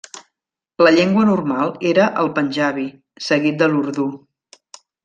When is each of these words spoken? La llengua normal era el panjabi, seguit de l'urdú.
La 0.87 0.93
llengua 0.95 1.25
normal 1.27 1.75
era 1.91 2.09
el 2.25 2.33
panjabi, 2.41 2.89
seguit 3.31 3.63
de 3.65 3.71
l'urdú. 3.73 4.11